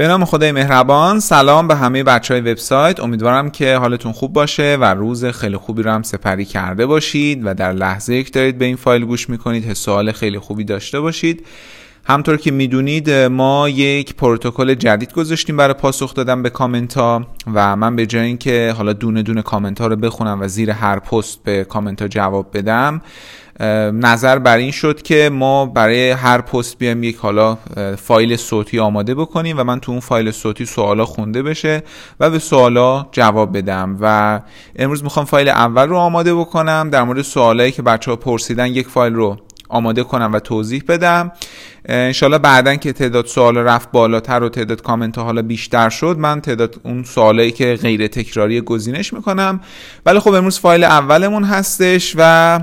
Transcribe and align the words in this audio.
به 0.00 0.08
نام 0.08 0.24
خدای 0.24 0.52
مهربان. 0.52 1.20
سلام 1.20 1.68
به 1.68 1.76
همه 1.76 2.02
بچه 2.02 2.34
های 2.34 2.40
وبسایت. 2.40 3.00
امیدوارم 3.00 3.50
که 3.50 3.76
حالتون 3.76 4.12
خوب 4.12 4.32
باشه 4.32 4.76
و 4.80 4.84
روز 4.84 5.24
خیلی 5.24 5.56
خوبی 5.56 5.82
رو 5.82 5.90
هم 5.90 6.02
سپری 6.02 6.44
کرده 6.44 6.86
باشید 6.86 7.40
و 7.44 7.54
در 7.54 7.72
لحظه 7.72 8.14
یک 8.14 8.32
دارید 8.32 8.58
به 8.58 8.64
این 8.64 8.76
فایل 8.76 9.04
گوش 9.04 9.28
می‌کنید 9.28 9.64
حس 9.64 9.88
حال 9.88 10.12
خیلی 10.12 10.38
خوبی 10.38 10.64
داشته 10.64 11.00
باشید. 11.00 11.46
همطور 12.04 12.36
که 12.36 12.50
می‌دونید 12.50 13.10
ما 13.10 13.68
یک 13.68 14.14
پروتکل 14.14 14.74
جدید 14.74 15.12
گذاشتیم 15.12 15.56
برای 15.56 15.74
پاسخ 15.74 16.14
دادن 16.14 16.42
به 16.42 16.50
کامنت 16.50 16.94
ها 16.94 17.26
و 17.54 17.76
من 17.76 17.96
به 17.96 18.06
جای 18.06 18.26
اینکه 18.26 18.74
حالا 18.76 18.92
دونه 18.92 19.22
دونه 19.22 19.42
کامنت 19.42 19.80
ها 19.80 19.86
رو 19.86 19.96
بخونم 19.96 20.40
و 20.40 20.48
زیر 20.48 20.70
هر 20.70 20.98
پست 20.98 21.42
به 21.44 21.64
کامنت 21.64 22.02
ها 22.02 22.08
جواب 22.08 22.46
بدم 22.54 23.02
نظر 23.92 24.38
بر 24.38 24.56
این 24.56 24.70
شد 24.70 25.02
که 25.02 25.30
ما 25.32 25.66
برای 25.66 26.10
هر 26.10 26.40
پست 26.40 26.78
بیایم 26.78 27.02
یک 27.02 27.16
حالا 27.16 27.58
فایل 27.96 28.36
صوتی 28.36 28.78
آماده 28.78 29.14
بکنیم 29.14 29.58
و 29.58 29.64
من 29.64 29.80
تو 29.80 29.92
اون 29.92 30.00
فایل 30.00 30.30
صوتی 30.30 30.66
سوالا 30.66 31.04
خونده 31.04 31.42
بشه 31.42 31.82
و 32.20 32.30
به 32.30 32.38
سوالا 32.38 33.06
جواب 33.12 33.58
بدم. 33.58 33.98
و 34.00 34.40
امروز 34.76 35.04
می‌خوام 35.04 35.26
فایل 35.26 35.48
اول 35.48 35.88
رو 35.88 35.96
آماده 35.96 36.34
بکنم 36.34 36.88
در 36.92 37.02
مورد 37.02 37.22
سوالایی 37.22 37.72
که 37.72 37.82
بچه 37.82 38.10
ها 38.10 38.16
پرسیدن 38.16 38.66
یک 38.66 38.88
فایل 38.88 39.14
رو 39.14 39.36
آماده 39.68 40.02
کنم 40.02 40.30
و 40.32 40.38
توضیح 40.38 40.82
بدم. 40.88 41.32
انشالله 41.84 42.38
بعدا 42.38 42.74
که 42.74 42.92
تعداد 42.92 43.26
سوال 43.26 43.58
رفت 43.58 43.92
بالاتر 43.92 44.42
و 44.42 44.48
تعداد 44.48 44.82
کامنت 44.82 45.18
ها 45.18 45.24
حالا 45.24 45.42
بیشتر 45.42 45.88
شد 45.88 46.16
من 46.18 46.40
تعداد 46.40 46.80
اون 46.84 47.04
سوالایی 47.04 47.50
که 47.52 47.78
غیر 47.82 48.06
تکراری 48.06 48.60
گزینش 48.60 49.12
می‌کنم. 49.12 49.60
ولی 50.06 50.18
خب 50.18 50.34
امروز 50.34 50.58
فایل 50.58 50.84
اولمون 50.84 51.44
هستش 51.44 52.14
و 52.18 52.60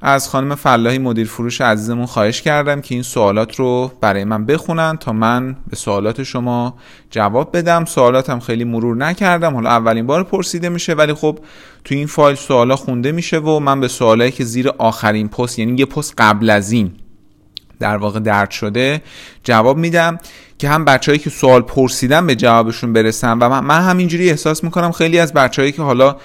از 0.00 0.28
خانم 0.28 0.54
فلاحی 0.54 0.98
مدیر 0.98 1.26
فروش 1.26 1.60
عزیزمون 1.60 2.06
خواهش 2.06 2.42
کردم 2.42 2.80
که 2.80 2.94
این 2.94 3.02
سوالات 3.02 3.56
رو 3.56 3.92
برای 4.00 4.24
من 4.24 4.46
بخونن 4.46 4.96
تا 4.96 5.12
من 5.12 5.56
به 5.70 5.76
سوالات 5.76 6.22
شما 6.22 6.74
جواب 7.10 7.56
بدم. 7.56 7.84
سوالاتم 7.84 8.38
خیلی 8.38 8.64
مرور 8.64 8.96
نکردم. 8.96 9.54
حالا 9.54 9.70
اولین 9.70 10.06
بار 10.06 10.24
پرسیده 10.24 10.68
میشه 10.68 10.94
ولی 10.94 11.14
خب 11.14 11.38
تو 11.84 11.94
این 11.94 12.06
فایل 12.06 12.36
سوالا 12.36 12.76
خونده 12.76 13.12
میشه 13.12 13.38
و 13.38 13.58
من 13.58 13.80
به 13.80 13.88
سوالایی 13.88 14.30
که 14.30 14.44
زیر 14.44 14.68
آخرین 14.78 15.28
پست 15.28 15.58
یعنی 15.58 15.78
یه 15.78 15.86
پست 15.86 16.14
قبل 16.18 16.50
از 16.50 16.72
این 16.72 16.92
در 17.80 17.96
واقع 17.96 18.20
درد 18.20 18.50
شده 18.50 19.02
جواب 19.44 19.76
میدم 19.76 20.18
که 20.58 20.68
هم 20.68 20.84
بچههایی 20.84 21.18
که 21.18 21.30
سوال 21.30 21.62
پرسیدن 21.62 22.26
به 22.26 22.34
جوابشون 22.34 22.92
برسن. 22.92 23.38
و 23.38 23.60
من 23.62 23.80
همینجوری 23.80 24.30
احساس 24.30 24.64
می‌کنم 24.64 24.92
خیلی 24.92 25.18
از 25.18 25.32
بچههایی 25.32 25.72
که 25.72 25.82
حالا 25.82 26.16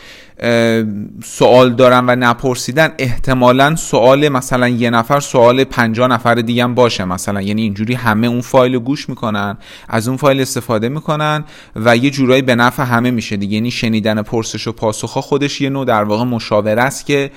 سوال 1.24 1.74
دارن 1.74 2.06
و 2.08 2.16
نپرسیدن 2.16 2.92
احتمالا 2.98 3.76
سوال 3.76 4.30
مثلا 4.30 4.68
یه 4.68 4.90
نفر 4.90 5.20
سوال 5.20 5.64
پنجا 5.64 6.08
نفر 6.08 6.36
دیگه 6.36 6.68
باشه 6.68 7.06
مثلا. 7.06 7.42
یعنی 7.42 7.62
اینجوری 7.62 7.94
همه 7.94 8.28
اون 8.28 8.42
فایل 8.42 8.74
رو 8.74 8.80
گوش 8.80 9.10
می‌کنن 9.10 9.58
از 9.90 10.08
اون 10.08 10.18
فایل 10.18 10.42
استفاده 10.42 10.90
می‌کنن 10.90 11.46
و 11.76 11.98
یه 11.98 12.10
جورایی 12.10 12.42
به 12.42 12.56
نفع 12.56 12.84
همه 12.84 13.12
میشه 13.12 13.38
دیگه. 13.38 13.54
یعنی 13.54 13.72
شنیدن 13.72 14.22
پرسش 14.22 14.68
و 14.68 14.72
پاسخ 14.72 15.18
خودش 15.18 15.62
یه 15.62 15.70
نوع 15.70 15.86
در 15.86 16.04
واقع 16.04 16.24
مشاوره 16.24 16.82
است 16.82 17.06
که 17.06 17.32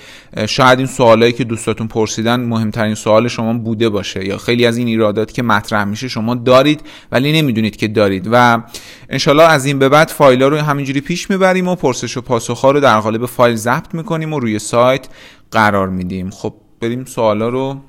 شاید 0.49 0.79
این 0.79 0.89
سوالایی 0.89 1.33
که 1.33 1.45
دوستاتون 1.45 1.89
پرسیدن 1.89 2.41
مهمترین 2.41 2.95
سوال 2.95 3.29
شما 3.29 3.53
بوده 3.53 3.89
باشه 3.89 4.25
یا 4.25 4.39
خیلی 4.39 4.67
از 4.67 4.77
این 4.77 4.87
ایرادات 4.87 5.33
که 5.33 5.43
مطرح 5.43 5.85
میشه 5.85 6.09
شما 6.09 6.35
دارید 6.35 6.81
ولی 7.13 7.33
نمی‌دونید 7.43 7.77
که 7.77 7.89
دارید. 7.89 8.29
و 8.33 8.63
انشالله 9.11 9.43
از 9.43 9.65
این 9.65 9.79
به 9.79 9.89
بعد 9.89 10.09
فایل 10.09 10.43
رو 10.43 10.57
همینجوری 10.57 11.01
پیش 11.01 11.31
می‌بریم 11.31 11.69
و 11.69 11.75
پرسش 11.75 12.17
و 12.17 12.21
پاسخ 12.21 12.61
ها 12.61 12.71
رو 12.71 12.81
در 12.87 13.01
قالب 13.01 13.27
فایل 13.27 13.57
ضبط 13.57 13.95
می‌کنیم 13.95 14.33
و 14.33 14.41
روی 14.41 14.59
سایت 14.59 15.09
قرار 15.51 15.89
میدیم. 15.89 16.31
خب 16.31 16.55
بریم 16.81 17.05
سوالا 17.05 17.49
رو. 17.49 17.81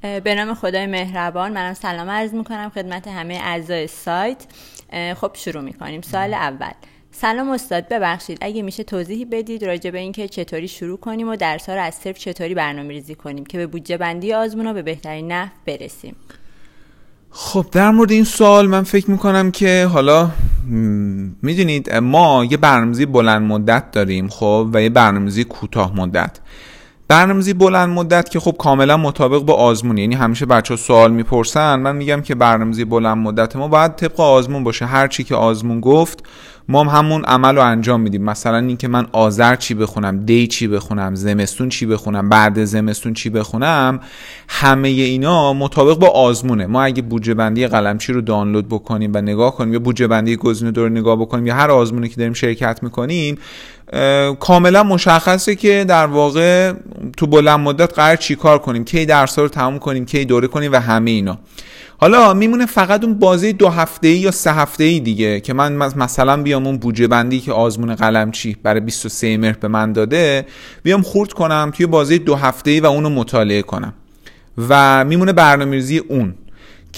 به 0.00 0.34
نام 0.34 0.54
خدای 0.54 0.86
مهربان. 0.86 1.52
منم 1.52 1.74
سلام 1.74 2.10
عرض 2.10 2.34
می‌کنم 2.34 2.70
خدمت 2.74 3.08
همه 3.08 3.34
اعضای 3.34 3.86
سایت. 3.86 4.46
خب 5.14 5.30
شروع 5.34 5.62
می‌کنیم. 5.62 6.00
سال 6.00 6.34
اول. 6.34 6.70
سلام 7.10 7.50
استاد 7.50 7.88
ببخشید. 7.88 8.38
اگه 8.40 8.62
میشه 8.62 8.84
توضیحی 8.84 9.24
بدید 9.24 9.64
راجع 9.64 9.90
به 9.90 9.98
اینکه 9.98 10.28
چطوری 10.28 10.68
شروع 10.68 10.98
کنیم 10.98 11.28
و 11.28 11.36
درس 11.36 11.68
رو 11.68 11.80
از 11.80 11.94
صرف 11.94 12.18
چطوری 12.18 12.54
برنامه 12.54 12.88
ریزی 12.88 13.14
کنیم 13.14 13.46
که 13.46 13.58
به 13.58 13.66
بودجه 13.66 13.96
بندی 13.96 14.34
آزمون 14.34 14.72
به 14.72 14.82
بهترین 14.82 15.32
نحو 15.32 15.50
برسیم. 15.66 16.16
خب 17.30 17.66
در 17.72 17.90
مورد 17.90 18.10
این 18.10 18.24
سوال 18.24 18.66
من 18.66 18.82
فکر 18.82 19.10
می‌کنم 19.10 19.50
که 19.50 19.88
حالا 19.92 20.30
می‌دونید 21.42 21.94
ما 21.94 22.44
یه 22.44 22.56
برنامه‌ریزی 22.56 23.06
بلند 23.06 23.42
مدت 23.42 23.90
داریم 23.90 24.28
خب 24.28 24.68
و 24.72 24.82
یه 24.82 24.88
برنامه‌ریزی 24.88 25.44
کوتاه 25.44 25.96
مدت. 25.96 26.40
برنامه‌ریزی 27.08 27.52
بلند 27.52 27.88
مدت 27.88 28.28
که 28.28 28.40
خب 28.40 28.56
کاملا 28.58 28.96
مطابق 28.96 29.42
با 29.42 29.54
آزمون 29.54 29.98
یعنی 29.98 30.14
همیشه 30.14 30.46
بچه 30.46 30.74
ها 30.74 30.78
سوال 30.78 31.12
می‌پرسن 31.12 31.80
من 31.80 31.96
میگم 31.96 32.20
که 32.20 32.34
برنامه‌ریزی 32.34 32.84
بلند 32.84 33.16
مدت 33.16 33.56
ما 33.56 33.68
باید 33.68 33.94
طبق 33.94 34.20
آزمون 34.20 34.64
باشه. 34.64 34.86
هر 34.86 35.08
چی 35.08 35.24
که 35.24 35.34
آزمون 35.34 35.80
گفت 35.80 36.22
ما 36.70 36.84
هم 36.84 36.98
همون 36.98 37.24
عمل 37.24 37.56
رو 37.56 37.62
انجام 37.62 38.00
میدیم. 38.00 38.24
مثلا 38.24 38.58
اینکه 38.58 38.88
من 38.88 39.06
آذر 39.12 39.56
چی 39.56 39.74
بخونم 39.74 40.24
دی 40.24 40.46
چی 40.46 40.68
بخونم 40.68 41.14
زمستون 41.14 41.68
چی 41.68 41.86
بخونم 41.86 42.28
بعد 42.28 42.64
زمستون 42.64 43.14
چی 43.14 43.30
بخونم 43.30 44.00
همه 44.48 44.88
اینا 44.88 45.52
مطابق 45.52 45.98
با 45.98 46.08
آزمونه. 46.08 46.66
ما 46.66 46.82
اگه 46.82 47.02
بودجه 47.02 47.34
بندی 47.34 47.66
قلمچی 47.66 48.12
رو 48.12 48.20
دانلود 48.20 48.68
بکنیم 48.68 49.10
و 49.14 49.20
نگاه 49.20 49.56
کنیم 49.56 49.72
یا 49.72 49.78
بودجه 49.78 50.06
بندی 50.06 50.36
گزینه 50.36 50.70
دور 50.70 50.90
نگاه 50.90 51.16
بکنیم 51.16 51.46
یا 51.46 51.54
هر 51.54 51.70
آزمونی 51.70 52.08
که 52.08 52.16
داریم 52.16 52.32
شرکت 52.32 52.82
می‌کنیم 52.82 53.38
کاملا 54.40 54.82
مشخصه 54.82 55.54
که 55.54 55.84
در 55.88 56.06
واقع 56.06 56.72
تو 57.16 57.26
بلند 57.26 57.60
مدت 57.60 57.94
قرار 57.94 58.16
چی 58.16 58.36
کار 58.36 58.58
کنیم؟ 58.58 58.84
کی 58.84 59.06
درس 59.06 59.38
رو 59.38 59.48
تموم 59.48 59.78
کنیم 59.78 60.06
کی 60.06 60.24
دوره 60.24 60.48
کنیم 60.48 60.72
و 60.72 60.76
همه 60.76 61.10
اینا. 61.10 61.38
حالا 62.00 62.34
میمونه 62.34 62.66
فقط 62.66 63.04
اون 63.04 63.18
بازی 63.18 63.52
دو 63.52 63.68
هفته 63.68 64.08
یا 64.08 64.30
سه 64.30 64.52
هفته 64.52 64.84
ای 64.84 65.00
دیگه 65.00 65.40
که 65.40 65.52
من 65.52 65.72
مثلا 65.72 66.42
بیام 66.42 66.66
اون 66.66 66.76
بودجه 66.78 67.06
بندی 67.06 67.40
که 67.40 67.52
آزمون 67.52 67.94
قلمچی 67.94 68.56
برای 68.62 68.80
23 68.80 69.36
مهر 69.36 69.56
به 69.60 69.68
من 69.68 69.92
داده 69.92 70.46
بیام 70.82 71.02
خورد 71.02 71.32
کنم 71.32 71.72
توی 71.74 71.86
بازه 71.86 72.18
دو 72.18 72.34
هفته 72.34 72.70
ای 72.70 72.80
و 72.80 72.86
اونو 72.86 73.10
مطالعه 73.10 73.62
کنم. 73.62 73.94
و 74.68 75.04
میمونه 75.04 75.32
برنامه‌ریزی 75.32 75.98
اون. 75.98 76.34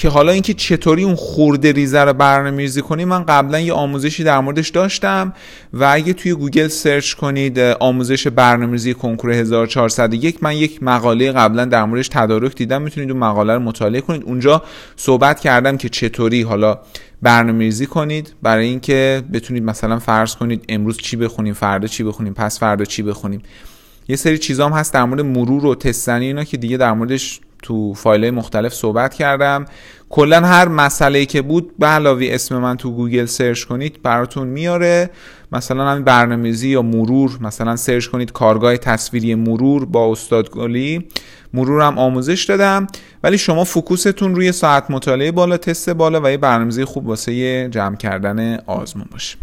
که 0.01 0.09
حالا 0.09 0.33
اینکه 0.33 0.55
چطوری 0.55 1.03
اون 1.03 1.15
خورده 1.15 1.73
ریزه 1.73 2.01
رو 2.01 2.13
برنامه‌ریزی 2.13 2.83
کنیم 2.83 3.09
من 3.09 3.25
قبلا 3.25 3.61
یه 3.61 3.73
آموزشی 3.73 4.25
در 4.25 4.41
موردش 4.41 4.69
داشتم 4.69 5.33
و 5.73 5.89
اگه 5.93 6.13
توی 6.13 6.33
گوگل 6.33 6.69
search 6.69 7.15
کنید 7.15 7.59
آموزش 7.59 8.27
برنامه‌ریزی 8.27 8.95
کنکور 8.95 9.31
1401 9.31 10.43
من 10.43 10.57
یک 10.57 10.83
مقاله 10.83 11.33
قبلا 11.33 11.65
در 11.65 11.85
موردش 11.85 12.09
تدارک 12.09 12.55
دیدم 12.55 12.83
می‌تونید 12.83 13.11
اون 13.11 13.21
مقاله 13.21 13.55
رو 13.55 13.61
مطالعه 13.61 14.01
کنید. 14.01 14.23
اونجا 14.25 14.63
صحبت 14.97 15.41
کردم 15.41 15.77
که 15.77 15.89
چطوری 15.89 16.43
حالا 16.43 16.79
برنامه‌ریزی 17.23 17.87
کنید 17.87 18.35
برای 18.43 18.67
اینکه 18.67 19.23
بتونید 19.33 19.63
مثلا 19.63 19.99
فرض 19.99 20.37
کنید 20.37 20.65
امروز 20.69 20.97
چی 20.97 21.17
بخونیم 21.17 21.55
فردا 21.55 21.87
چی 21.87 22.05
بخونیم 22.05 22.35
پس 22.35 22.59
فردا 22.59 22.85
چی 22.85 23.03
بخونیم. 23.03 23.43
یه 24.09 24.17
سری 24.17 24.39
چیزام 24.39 24.73
هست 24.73 24.95
در 24.95 25.05
مورد 25.05 25.21
مرور 25.21 25.67
و 25.67 25.75
تست 25.75 26.01
زنی 26.01 26.27
اینا 26.27 26.45
که 26.45 26.57
دیگه 26.57 26.77
در 26.77 26.93
موردش 26.93 27.41
تو 27.63 27.95
فایل 27.95 28.31
مختلف 28.31 28.75
صحبت 28.75 29.15
کردم. 29.15 29.65
کلا 30.11 30.41
هر 30.41 30.69
مسئله 30.69 31.27
که 31.27 31.43
بود 31.43 31.79
به 31.79 31.87
علاوه 31.87 32.27
اسم 32.31 32.59
من 32.59 32.77
تو 32.77 32.91
گوگل 32.91 33.25
search 33.25 33.65
کنید 33.65 34.03
براتون 34.03 34.49
میاره. 34.49 35.11
مثلا 35.53 35.91
همین 35.91 36.05
برنامه‌ریزی 36.05 36.69
یا 36.69 36.83
مرور 36.83 37.39
مثلا 37.41 37.77
search 37.77 38.07
کنید 38.07 38.33
کارگاه 38.33 38.77
تصویری 38.77 39.35
مرور 39.35 39.85
با 39.85 40.13
استاد 40.13 40.51
گلی. 40.51 41.09
مرور 41.55 41.83
هم 41.83 41.99
آموزش 41.99 42.45
دادم. 42.45 42.87
ولی 43.23 43.39
شما 43.39 43.65
focus 43.65 44.08
تون 44.09 44.35
روی 44.35 44.53
ساعت 44.53 44.91
مطالعه 44.91 45.33
بالا 45.33 45.57
تست 45.57 45.91
بالا 45.91 46.21
و 46.21 46.31
یه 46.31 46.37
برنامه‌ریزی 46.37 46.85
خوب 46.85 47.07
واسه 47.07 47.69
جمع 47.69 47.97
کردن 47.97 48.59
آزمون 48.67 49.07
باشه. 49.13 49.37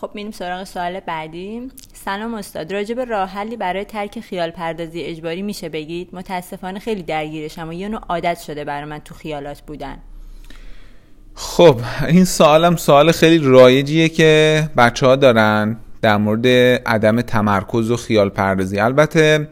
خب 0.00 0.10
میریم 0.14 0.30
سراغ 0.30 0.64
سوال 0.64 1.00
بعدی. 1.00 1.68
سلام 1.92 2.34
استاد 2.34 2.72
راجع 2.72 2.94
به 2.94 3.04
راه 3.04 3.28
حلی 3.28 3.56
برای 3.56 3.84
ترک 3.84 4.20
خیال 4.20 4.50
پردازی 4.50 5.00
اجباری 5.00 5.42
میشه 5.42 5.68
بگید؟ 5.68 6.08
متاسفانه 6.12 6.78
خیلی 6.78 7.02
درگیرشم 7.02 7.68
و 7.68 7.72
یه 7.72 7.88
نوع 7.88 8.00
عادت 8.08 8.40
شده 8.40 8.64
برای 8.64 8.84
من 8.84 8.98
تو 8.98 9.14
خیالات 9.14 9.60
بودن. 9.60 9.98
خب 11.34 11.76
این 12.08 12.24
سوالم 12.24 12.76
سوال 12.76 13.12
خیلی 13.12 13.38
رایجیه 13.38 14.08
که 14.08 14.62
بچه 14.76 15.06
ها 15.06 15.16
دارن 15.16 15.76
در 16.02 16.16
مورد 16.16 16.46
عدم 16.86 17.20
تمرکز 17.20 17.90
و 17.90 17.96
خیال 17.96 18.28
پردازی. 18.28 18.78
البته 18.78 19.48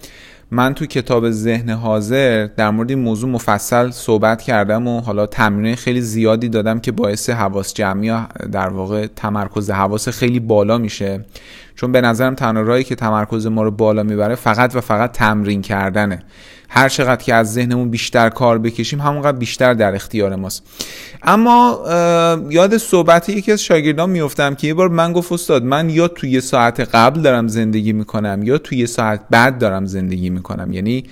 من 0.51 0.75
تو 0.75 0.87
کتاب 0.87 1.31
ذهن 1.31 1.71
حاضر 1.71 2.47
در 2.57 2.71
مورد 2.71 2.91
این 2.91 2.99
موضوع 2.99 3.31
مفصل 3.31 3.91
صحبت 3.91 4.43
کردم 4.43 4.89
و 4.89 5.01
حالا 5.01 5.27
تمرین 5.27 5.77
خیلی 5.77 6.01
زیادی 6.01 6.49
دادم 6.49 6.81
که 6.81 6.93
باعث 6.93 7.31
حواس 7.31 7.75
جمعی 7.75 8.13
در 8.53 8.69
واقع 8.69 9.07
تمرکز 9.07 9.71
حواس 9.71 10.09
خیلی 10.09 10.41
بالا 10.41 10.79
میشه. 10.79 11.25
چون 11.75 11.93
به 11.93 12.01
نظرم 12.01 12.35
تنها 12.35 12.63
راهی 12.63 12.85
که 12.85 12.95
تمرکز 12.95 13.47
ما 13.47 13.63
رو 13.63 13.71
بالا 13.71 14.03
می‌بره 14.03 14.35
فقط 14.35 14.77
و 14.77 14.81
فقط 14.81 15.13
تمرین 15.13 15.63
کردنه. 15.63 16.23
هر 16.69 16.89
چقدر 16.89 17.23
که 17.23 17.35
از 17.35 17.53
ذهنمون 17.53 17.91
بیشتر 17.91 18.29
کار 18.29 18.59
بکشیم 18.59 19.01
همونقدر 19.01 19.39
بیشتر 19.39 19.75
در 19.75 19.95
اختیار 19.95 20.37
ماست. 20.37 20.63
اما 21.23 21.81
یاد 22.51 22.77
صحبت 22.77 23.29
یکی 23.29 23.53
از 23.53 23.63
شاگردان 23.63 24.11
میفتم 24.11 24.55
که 24.55 24.67
یه 24.67 24.75
بار 24.75 24.89
من 24.89 25.13
گفت 25.13 25.33
استاد 25.33 25.65
من 25.65 25.91
یا 25.91 26.09
توی 26.09 26.41
ساعت 26.41 26.81
قبل 26.81 27.21
دارم 27.21 27.49
زندگی 27.49 27.93
می‌کنم 27.93 28.41
یا 28.43 28.59
توی 28.59 28.87
ساعت 28.87 29.21
بعد 29.31 29.59
دارم 29.59 29.87
زندگی 29.87 30.31
می‌کنم. 30.31 30.73
یعنی 30.73 31.05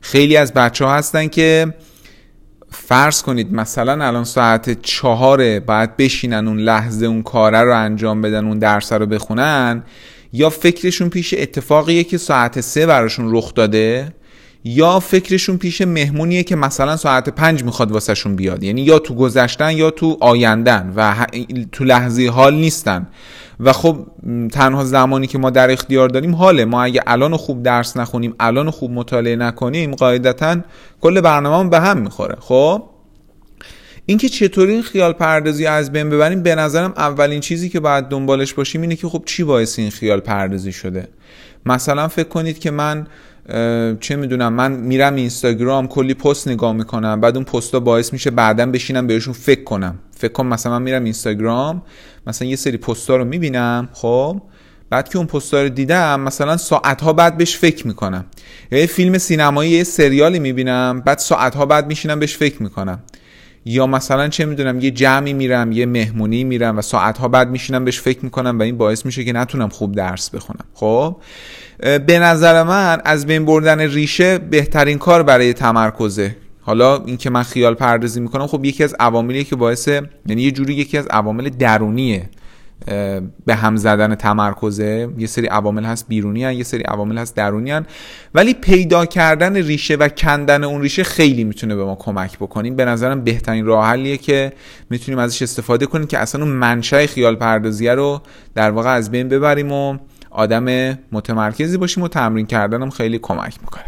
خیلی 0.00 0.36
از 0.36 0.52
بچه 0.52 0.84
ها 0.84 0.94
هستن 0.94 1.28
که 1.28 1.74
فرض 2.70 3.22
کنید 3.22 3.52
مثلا 3.52 4.06
الان 4.06 4.24
ساعت 4.24 4.82
چهاره 4.82 5.60
باید 5.60 5.96
بشینن 5.96 6.48
اون 6.48 6.58
لحظه 6.58 7.06
اون 7.06 7.22
کاره 7.22 7.62
رو 7.62 7.76
انجام 7.76 8.22
بدن 8.22 8.46
اون 8.46 8.58
درس 8.58 8.92
رو 8.92 9.06
بخونن 9.06 9.82
یا 10.32 10.50
فکرشون 10.50 11.08
پیش 11.08 11.34
اتفاقیه 11.38 12.04
که 12.04 12.18
ساعت 12.18 12.60
سه 12.60 12.86
براشون 12.86 13.36
رخ 13.36 13.54
داده؟ 13.54 14.12
یا 14.68 15.00
فکرشون 15.00 15.56
پیش 15.56 15.80
مهمونیه 15.80 16.42
که 16.42 16.56
مثلا 16.56 16.96
ساعت 16.96 17.28
پنج 17.28 17.64
می‌خواد 17.64 17.92
واسهشون 17.92 18.36
بیاد. 18.36 18.62
یعنی 18.62 18.82
یا 18.82 18.98
تو 18.98 19.14
گذشتن 19.14 19.70
یا 19.70 19.90
تو 19.90 20.16
آیندن 20.20 20.92
و 20.96 21.26
تو 21.72 21.84
لحظه 21.84 22.28
حال 22.28 22.54
نیستن. 22.54 23.06
و 23.60 23.72
خب 23.72 24.06
تنها 24.52 24.84
زمانی 24.84 25.26
که 25.26 25.38
ما 25.38 25.50
در 25.50 25.70
اختیار 25.70 26.08
داریم 26.08 26.34
حاله. 26.34 26.64
ما 26.64 26.82
اگه 26.82 27.02
الان 27.06 27.36
خوب 27.36 27.62
درس 27.62 27.96
نخونیم 27.96 28.34
الان 28.40 28.70
خوب 28.70 28.90
مطالعه 28.90 29.36
نکنیم 29.36 29.94
قاعدتا 29.94 30.56
کل 31.00 31.20
برنامه 31.20 31.70
به 31.70 31.80
هم 31.80 31.98
می‌خوره. 31.98 32.36
خب؟ 32.40 32.82
اینکه 34.06 34.28
چطوری 34.28 34.72
این 34.72 34.82
خیال 34.82 35.12
پردازی 35.12 35.66
از 35.66 35.92
بین 35.92 36.10
ببریم 36.10 36.42
به 36.42 36.54
نظرم 36.54 36.92
اولین 36.96 37.40
چیزی 37.40 37.68
که 37.68 37.80
باید 37.80 38.04
دنبالش 38.04 38.54
باشیم 38.54 38.80
اینه 38.80 38.96
که 38.96 39.08
خب 39.08 39.22
چی 39.26 39.44
باعث 39.44 39.78
این 39.78 39.90
خیال 39.90 40.20
پردازی 40.20 40.72
شده؟ 40.72 41.08
مثلا 41.66 42.08
فکر 42.08 42.28
کنید 42.28 42.58
که 42.58 42.70
من 42.70 43.06
چه 44.00 44.16
می‌دونم 44.16 44.52
من 44.52 44.72
میرم 44.72 45.14
اینستاگرام 45.14 45.88
کلی 45.88 46.14
پست 46.14 46.48
نگاه 46.48 46.72
می‌کنم 46.72 47.20
بعد 47.20 47.36
اون 47.36 47.44
پستا 47.44 47.80
باعث 47.80 48.12
میشه 48.12 48.30
بعدا 48.30 48.66
بشینم 48.66 49.06
بهشون 49.06 49.34
فکر 49.34 49.64
کنم. 49.64 49.98
فکر 50.16 50.32
کنم 50.32 50.46
مثلا 50.46 50.72
من 50.72 50.82
میرم 50.82 51.04
اینستاگرام 51.04 51.82
مثلا 52.26 52.48
یه 52.48 52.56
سری 52.56 52.76
پستا 52.76 53.16
رو 53.16 53.24
می‌بینم 53.24 53.88
خب؟ 53.92 54.40
بعد 54.90 55.08
که 55.08 55.18
اون 55.18 55.26
پستا 55.26 55.62
رو 55.62 55.68
دیدم 55.68 56.20
مثلا 56.20 56.56
ساعت 56.56 57.00
ها 57.02 57.12
بعد 57.12 57.36
بهش 57.36 57.56
فکر 57.56 57.86
می‌کنم. 57.86 58.24
یا 58.72 58.78
یه 58.78 58.86
فیلم 58.86 59.18
سینمایی 59.18 59.70
یه 59.70 59.84
سریالی 59.84 60.38
می‌بینم 60.38 61.02
بعد 61.06 61.18
ساعت 61.18 61.54
ها 61.54 61.66
بعد 61.66 61.86
میشینم 61.86 62.20
بهش 62.20 62.36
فکر 62.36 62.62
می‌کنم. 62.62 62.98
یا 63.70 63.86
مثلا 63.86 64.28
چه 64.28 64.44
می‌دونم 64.44 64.80
یه 64.80 64.90
جمعی 64.90 65.32
میرم 65.32 65.72
یه 65.72 65.86
مهمونی 65.86 66.44
میرم 66.44 66.78
و 66.78 66.82
ساعت 66.82 67.18
ها 67.18 67.28
بعد 67.28 67.50
میشینم 67.50 67.84
بهش 67.84 68.00
فکر 68.00 68.18
می‌کنم 68.24 68.58
و 68.58 68.62
این 68.62 68.76
باعث 68.78 69.06
میشه 69.06 69.24
که 69.24 69.32
نتونم 69.32 69.68
خوب 69.68 69.92
درس 69.94 70.30
بخونم. 70.30 70.64
خب؟ 70.74 71.16
به 71.78 72.18
نظر 72.18 72.62
من 72.62 72.98
از 73.04 73.26
بین 73.26 73.44
بردن 73.44 73.80
ریشه 73.80 74.38
بهترین 74.38 74.98
کار 74.98 75.22
برای 75.22 75.52
تمرکزه. 75.52 76.36
حالا 76.60 77.04
اینکه 77.04 77.30
من 77.30 77.42
خیال 77.42 77.74
پردازی 77.74 78.20
می‌کنم 78.20 78.46
خب 78.46 78.64
یکی 78.64 78.84
از 78.84 78.96
عواملیه 79.00 79.44
که 79.44 79.56
باعث 79.56 79.88
یعنی 80.26 80.42
یه 80.42 80.50
جوری 80.50 80.74
یکی 80.74 80.98
از 80.98 81.06
عوامل 81.06 81.48
درونیه. 81.48 82.30
به 83.46 83.54
هم 83.54 83.76
زدن 83.76 84.14
تمرکزه. 84.14 85.08
یه 85.18 85.26
سری 85.26 85.46
عوامل 85.46 85.84
هست 85.84 86.08
بیرونی 86.08 86.44
هن، 86.44 86.52
یه 86.52 86.64
سری 86.64 86.82
عوامل 86.82 87.18
هست 87.18 87.36
درونی 87.36 87.70
هن. 87.70 87.86
ولی 88.34 88.54
پیدا 88.54 89.06
کردن 89.06 89.56
ریشه 89.56 89.96
و 89.96 90.08
کندن 90.08 90.64
اون 90.64 90.82
ریشه 90.82 91.02
خیلی 91.02 91.44
می‌تونه 91.44 91.76
به 91.76 91.84
ما 91.84 91.94
کمک 91.94 92.38
بکنیم 92.38 92.76
به 92.76 92.84
نظرم 92.84 93.24
بهترین 93.24 93.66
راه 93.66 93.86
حلیه 93.86 94.16
که 94.16 94.52
می‌تونیم 94.90 95.18
ازش 95.18 95.42
استفاده 95.42 95.86
کنیم 95.86 96.06
که 96.06 96.18
اصلا 96.18 96.44
اون 96.44 96.52
منشأ 96.52 97.06
خیال 97.06 97.36
پردازیه 97.36 97.94
رو 97.94 98.22
در 98.54 98.70
واقع 98.70 98.90
از 98.90 99.10
بین 99.10 99.28
ببریم 99.28 99.72
و 99.72 99.98
آدم 100.30 100.98
متمرکزی 101.12 101.76
باشیم 101.76 102.04
و 102.04 102.08
تمرین 102.08 102.46
کردنم 102.46 102.90
خیلی 102.90 103.18
کمک 103.18 103.54
می‌کنه. 103.60 103.84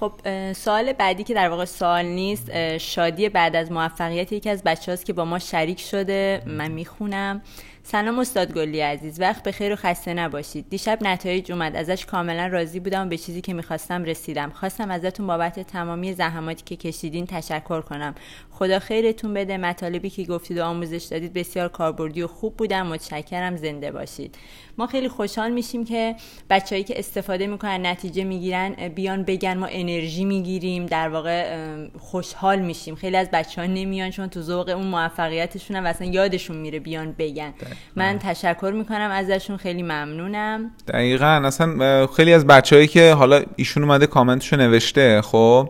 خب 0.00 0.12
سوال 0.52 0.92
بعدی 0.92 1.24
که 1.24 1.34
در 1.34 1.48
واقع 1.48 1.64
سوال 1.64 2.04
نیست 2.04 2.78
شادی 2.78 3.28
بعد 3.28 3.56
از 3.56 3.72
موفقیت 3.72 4.32
یکی 4.32 4.50
از 4.50 4.62
بچه 4.62 4.92
هاست 4.92 5.06
که 5.06 5.12
با 5.12 5.24
ما 5.24 5.38
شریک 5.38 5.80
شده. 5.80 6.42
من 6.46 6.70
می‌خونم. 6.70 7.42
سلام 7.92 8.18
استاد 8.18 8.52
گلی 8.52 8.80
عزیز 8.80 9.20
وقت 9.20 9.42
به 9.42 9.52
خیر 9.52 9.72
و 9.72 9.76
خسته 9.76 10.14
نباشید. 10.14 10.66
دیشب 10.70 10.98
نتایج 11.02 11.52
اومد 11.52 11.76
ازش 11.76 12.06
کاملا 12.06 12.46
راضی 12.46 12.80
بودم 12.80 13.06
و 13.06 13.08
به 13.08 13.16
چیزی 13.16 13.40
که 13.40 13.54
می‌خواستم 13.54 14.04
رسیدم. 14.04 14.50
خواستم 14.50 14.90
ازتون 14.90 15.26
بابت 15.26 15.60
تمامی 15.60 16.12
زحماتی 16.12 16.62
که 16.64 16.76
کشیدین 16.76 17.26
تشکر 17.26 17.80
کنم. 17.80 18.14
خدا 18.50 18.78
خیرتون 18.78 19.34
بده 19.34 19.56
مطالبی 19.56 20.10
که 20.10 20.24
گفتید 20.24 20.58
و 20.58 20.64
آموزش 20.64 21.04
دادید 21.10 21.32
بسیار 21.32 21.68
کاربردی 21.68 22.22
و 22.22 22.26
خوب 22.26 22.56
بودم. 22.56 22.86
متشکرم 22.86 23.56
زنده 23.56 23.90
باشید. 23.90 24.34
ما 24.78 24.86
خیلی 24.86 25.08
خوشحال 25.08 25.50
میشیم 25.50 25.84
که 25.84 26.16
بچههایی 26.50 26.84
که 26.84 26.98
استفاده 26.98 27.46
می‌کنن 27.46 27.86
نتیجه 27.86 28.24
می‌گیرن 28.24 28.88
بیان 28.88 29.22
بگن 29.22 29.56
ما 29.56 29.66
انرژی 29.70 30.24
می‌گیریم. 30.24 30.86
در 30.86 31.08
واقع 31.08 31.66
خوشحال 31.98 32.58
میشیم. 32.58 32.94
خیلی 32.94 33.16
از 33.16 33.28
بچه 33.30 33.60
ها 33.60 33.66
نمیان 33.66 34.10
چون 34.10 34.28
تو 34.28 34.42
ذوق 34.42 34.68
اون 34.68 34.86
موفقیتشون 34.86 35.76
و 35.76 35.86
اصلا 35.86 36.06
یادشون 36.06 36.56
میره 36.56 36.80
بیان 36.80 37.12
بگن. 37.18 37.54
من 37.96 38.18
تشکر 38.18 38.72
می‌کنم 38.74 39.10
ازشون 39.12 39.56
خیلی 39.56 39.82
ممنونم. 39.82 40.70
دقیقا. 40.88 41.26
اصلا 41.26 42.06
خیلی 42.06 42.32
از 42.32 42.46
بچههایی 42.46 42.88
که 42.88 43.12
حالا 43.12 43.42
ایشون 43.56 43.82
اومده 43.82 44.06
کامنتشو 44.06 44.56
نوشته 44.56 45.22
خب 45.22 45.68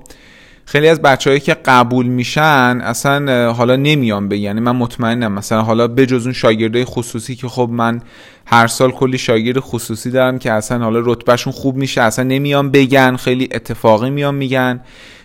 خیلی 0.64 0.88
از 0.88 1.02
بچههایی 1.02 1.40
که 1.40 1.54
قبول 1.64 2.06
میشن 2.06 2.80
اصلا 2.82 3.52
حالا 3.52 3.76
نمیان 3.76 4.28
به 4.28 4.38
یعنی 4.38 4.60
من 4.60 4.76
مطمئنم. 4.76 5.32
مثلا 5.32 5.62
حالا 5.62 5.88
بجز 5.88 6.24
اون 6.24 6.32
شاگرده 6.32 6.84
خصوصی 6.84 7.36
که 7.36 7.48
خب 7.48 7.68
من 7.72 8.00
هر 8.46 8.66
سال 8.66 8.90
کلی 8.90 9.18
شاگرد 9.18 9.58
خصوصی 9.58 10.10
دارم 10.10 10.38
که 10.38 10.52
اصلا 10.52 10.84
حالا 10.84 11.00
رتبهشون 11.04 11.52
خوب 11.52 11.76
میشه 11.76 12.00
اصلا 12.02 12.24
نمیان 12.24 12.70
بگن 12.70 13.16
خیلی 13.16 13.48
اتفاقی 13.52 14.10
میان 14.10 14.34
میگن. 14.34 14.80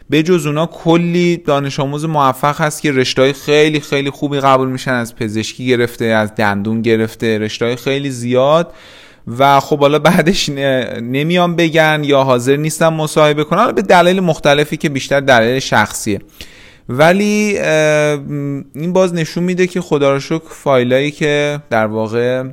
به 0.10 0.24
جز 0.24 0.46
اونا 0.46 0.66
کلی 0.66 1.38
دانش 1.38 1.80
آموز 1.80 2.06
موفق 2.06 2.62
هست 2.62 2.82
که 2.82 2.92
رشتهای 2.92 3.34
خیلی 3.34 3.80
خیلی 3.80 4.10
خوبی 4.10 4.40
قبول 4.40 4.68
میشن 4.68 4.94
از 4.94 5.16
پزشکی 5.16 5.68
گرفته 5.68 6.06
از 6.06 6.36
دندون 6.36 6.82
گرفته 6.82 7.38
رشتهای 7.38 7.76
خیلی 7.76 8.10
زیاد. 8.10 8.74
و 9.38 9.60
خب 9.60 9.80
حالا 9.80 10.00
بعدش 10.00 10.50
نمیان 10.50 11.56
بگن 11.56 12.02
یا 12.04 12.24
حاضر 12.24 12.56
نیستن 12.56 12.88
مصاحبه 12.88 13.44
کنن. 13.44 13.72
به 13.72 13.82
دلایل 13.82 14.20
مختلفی 14.20 14.78
که 14.78 14.90
بیشتر 14.90 15.20
دلایل 15.20 15.60
شخصیه. 15.60 16.20
ولی 16.90 17.60
این 18.76 18.94
باز 18.94 19.14
نشون 19.14 19.44
میده 19.44 19.68
که 19.68 19.82
خدا 19.82 20.14
رو 20.14 20.20
شکر 20.20 20.50
فایلایی 20.50 21.12
که 21.12 21.60
در 21.70 21.86
واقع 21.86 22.44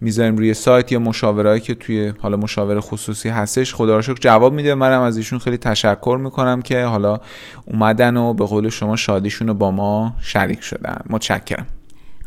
می‌ذاریم 0.00 0.36
روی 0.36 0.54
سایت 0.54 0.92
یا 0.92 0.98
مشاورهایی 0.98 1.60
که 1.60 1.74
توی 1.74 2.12
حالا 2.18 2.36
مشاور 2.36 2.80
خصوصی 2.80 3.28
هستش 3.28 3.74
خدا 3.74 3.96
رو 3.96 4.02
شکر 4.02 4.18
جواب 4.20 4.52
میده. 4.52 4.74
منم 4.74 5.00
از 5.00 5.16
ایشون 5.16 5.38
خیلی 5.38 5.56
تشکر 5.56 6.18
می‌کنم 6.22 6.62
که 6.62 6.84
حالا 6.84 7.20
اومدن 7.64 8.16
و 8.16 8.34
به 8.34 8.46
قول 8.46 8.68
شما 8.68 8.96
شادیشون 8.96 9.48
رو 9.48 9.54
با 9.54 9.70
ما 9.70 10.14
شریک 10.20 10.60
شدن. 10.60 11.00
متشکرم. 11.10 11.66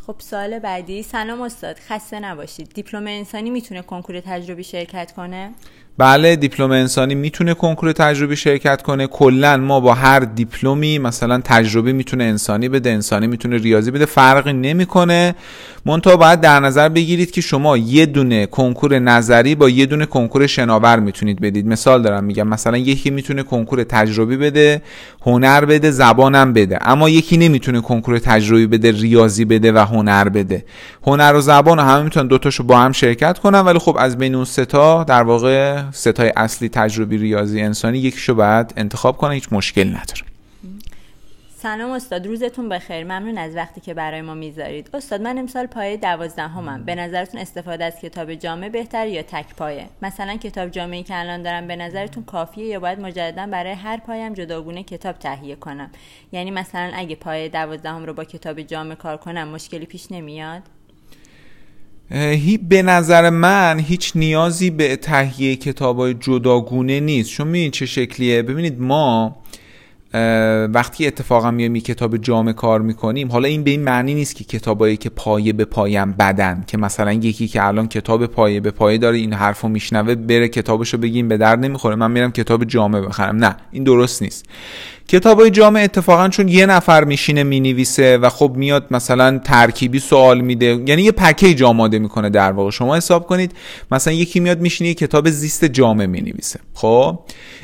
خب 0.08 0.16
سال 0.18 0.60
بعدی. 0.60 1.04
سلام 1.04 1.42
استاد 1.42 1.76
خسته 1.90 2.20
نباشید. 2.20 2.72
دیپلم 2.74 3.08
انسانی 3.08 3.50
می‌تونه 3.50 3.82
کنکور 3.82 4.20
تجربی 4.20 4.64
شرکت 4.64 5.12
کنه؟ 5.12 5.52
بله 5.98 6.36
دیپلم 6.36 6.72
انسانی 6.72 7.16
می‌تونه 7.16 7.54
کنکور 7.54 7.92
تجربی 7.92 8.36
شرکت 8.36 8.82
کنه. 8.82 9.08
کلا 9.08 9.58
ما 9.58 9.80
با 9.80 9.94
هر 9.94 10.20
دیپلمی 10.20 11.00
مثلا 11.00 11.42
تجربی 11.44 11.94
می‌تونه 11.94 12.24
انسانی 12.24 12.70
بده 12.70 12.90
انسانی 12.90 13.28
می‌تونه 13.28 13.58
ریاضی 13.58 13.92
بده 13.92 14.06
فرقی 14.06 14.54
نمی‌کنه. 14.54 15.36
منتها 15.86 16.16
باید 16.16 16.42
در 16.42 16.60
نظر 16.60 16.90
بگیرید 16.90 17.32
که 17.32 17.42
شما 17.42 17.78
یه 17.78 18.06
دونه 18.06 18.46
کنکور 18.46 19.00
نظری 19.00 19.56
با 19.56 19.70
یه 19.70 19.86
دونه 19.86 20.06
کنکور 20.06 20.48
شناور 20.48 21.00
می‌تونید 21.00 21.42
بدید. 21.42 21.68
مثال 21.68 22.02
دارم 22.02 22.24
میگم 22.24 22.48
مثلا 22.48 22.78
یکی 22.78 23.10
می‌تونه 23.10 23.44
کنکور 23.44 23.84
تجربی 23.84 24.38
بده 24.38 24.82
هنر 25.26 25.66
بده 25.66 25.92
زبانم 25.92 26.54
بده. 26.54 26.78
اما 26.82 27.10
یکی 27.10 27.38
نمی‌تونه 27.38 27.82
کنکور 27.82 28.20
تجربی 28.20 28.68
بده 28.68 28.92
ریاضی 28.92 29.46
بده 29.46 29.72
و 29.72 29.78
هنر 29.78 30.30
بده. 30.30 30.66
هنر 31.08 31.34
و 31.36 31.42
زبان 31.42 31.80
همه 31.80 32.04
می‌تونن 32.04 32.28
دوتاشو 32.28 32.64
با 32.64 32.78
هم 32.78 32.92
شرکت 32.92 33.40
کنن 33.40 33.60
ولی 33.60 33.80
خب 33.80 33.98
از 34.00 34.18
بین 34.18 34.36
اون 34.36 34.46
ستا 34.46 35.04
در 35.04 35.24
واقع 35.24 35.83
ستای 35.92 36.34
اصلی 36.36 36.70
تجربی 36.70 37.18
ریاضی 37.18 37.62
انسانی 37.62 37.98
یکیشو 37.98 38.36
باید 38.36 38.74
انتخاب 38.78 39.18
کنه 39.18 39.34
هیچ 39.34 39.48
مشکل 39.52 39.88
نداره. 39.88 40.22
سلام 41.58 41.92
استاد 41.92 42.28
روزتون 42.28 42.70
بخیر. 42.70 43.04
ممنون 43.04 43.38
از 43.38 43.56
وقتی 43.56 43.82
که 43.82 43.94
برای 43.94 44.22
ما 44.22 44.34
می‌ذارید. 44.34 44.90
استاد 44.94 45.22
من 45.22 45.38
امسال 45.38 45.66
پایه 45.66 45.98
دوازدهمم. 45.98 46.84
به 46.84 46.96
نظرتون 46.96 47.42
استفاده 47.42 47.86
از 47.86 47.96
کتاب 48.02 48.34
جامعه 48.34 48.70
بهتر 48.70 49.08
یا 49.08 49.22
تک 49.22 49.56
پایه؟ 49.56 49.86
مثلا 50.02 50.36
کتاب 50.38 50.70
جامعه 50.70 51.04
که 51.04 51.20
الان 51.20 51.44
دارم 51.44 51.68
به 51.68 51.76
نظرتون 51.76 52.24
کافیه 52.24 52.66
یا 52.66 52.80
باید 52.80 53.00
مجددا 53.00 53.48
برای 53.48 53.74
هر 53.74 53.98
پایم 53.98 54.34
جداگونه 54.34 54.84
کتاب 54.84 55.20
تهیه 55.20 55.56
کنم؟ 55.56 55.90
یعنی 56.32 56.52
مثلا 56.52 56.92
اگه 56.94 57.16
پایه 57.16 57.50
دوازدهم 57.50 58.06
رو 58.06 58.14
با 58.14 58.24
کتاب 58.24 58.62
جامعه 58.62 58.96
کار 58.96 59.18
کنم 59.18 59.48
مشکلی 59.48 59.86
پیش 59.86 60.12
نمیاد؟ 60.12 60.62
به 62.70 62.82
نظر 62.82 63.30
من 63.30 63.80
هیچ 63.80 64.12
نیازی 64.16 64.70
به 64.70 64.96
تهیه 64.96 65.56
کتاب 65.56 66.14
جداگونه 66.14 67.00
نیست. 67.00 67.30
چون 67.30 67.48
می‌بینید 67.48 67.74
چه 67.74 67.86
شکلیه؟ 67.86 68.42
ببینید 68.42 68.82
ما 68.82 69.36
وقتی 70.74 71.08
اتفاقا 71.08 71.52
میایم 71.52 71.80
کتاب 71.80 72.18
جامع 72.18 72.52
کار 72.52 72.82
می‌کنیم 72.82 73.32
حالا 73.32 73.48
این 73.48 73.64
به 73.64 73.72
این 73.72 73.82
معنی 73.82 74.14
نیست 74.14 74.36
که 74.36 74.44
کتابایی 74.44 74.98
که 74.98 75.10
پایه 75.10 75.54
به 75.54 75.66
پایم 75.66 76.12
بدن 76.12 76.64
که 76.68 76.78
مثلا 76.78 77.14
یکی 77.14 77.48
که 77.48 77.68
الان 77.68 77.88
کتاب 77.88 78.26
پایه 78.26 78.60
به 78.60 78.72
پایه 78.72 78.98
داره 78.98 79.18
این 79.18 79.34
حرفو 79.34 79.68
میشنوه 79.68 80.16
بره 80.16 80.48
کتابشو 80.48 80.98
بگیم 80.98 81.28
به 81.28 81.38
درد 81.38 81.60
نمی‌خوره 81.60 81.96
من 81.96 82.12
میرم 82.12 82.32
کتاب 82.32 82.64
جامع 82.64 83.02
بخرم. 83.02 83.36
نه 83.36 83.56
این 83.72 83.84
درست 83.84 84.22
نیست. 84.22 84.46
کتابای 85.08 85.50
جامع 85.50 85.80
اتفاقا 85.80 86.30
چون 86.30 86.48
یه 86.48 86.66
نفر 86.66 87.04
میشینه 87.04 87.44
می‌نویسه 87.44 88.18
و 88.18 88.30
خب 88.30 88.54
میاد 88.56 88.88
مثلا 88.92 89.38
ترکیبی 89.38 90.00
سوال 90.00 90.42
میده. 90.42 90.66
یعنی 90.86 91.02
یه 91.02 91.12
پکیج 91.12 91.64
آماده 91.64 92.00
می‌کنه 92.00 92.30
در 92.30 92.52
واقع. 92.52 92.72
شما 92.72 92.96
حساب 92.96 93.28
کنید 93.28 93.52
مثلا 93.92 94.14
یکی 94.14 94.40
میاد 94.40 94.62
میشینه 94.62 94.88
یه 94.88 94.94
کتاب 94.94 95.30
زیست 95.30 95.66
جامع 95.66 96.06
می‌نویسه. 96.06 96.60
خب؟ 96.74 97.20